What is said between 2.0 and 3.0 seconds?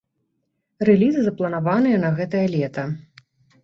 на гэтае лета.